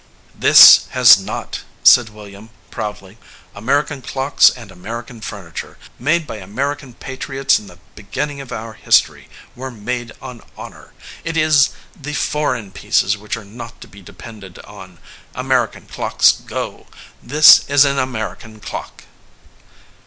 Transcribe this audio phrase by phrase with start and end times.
[0.33, 3.19] "This has not," said William, proudly.
[3.55, 6.75] "Ameri 72 THE VOICE OF THE CLOCK can clocks and American furniture, made by Amer
[6.75, 10.93] ican patriots in the beginning of our history, were made on honor.
[11.23, 14.97] It is the foreign pieces which are not to be depended on.
[15.35, 16.87] American clocks go.
[17.21, 19.03] This is an American clock."